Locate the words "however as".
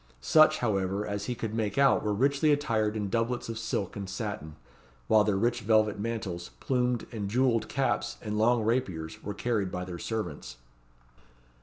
0.57-1.25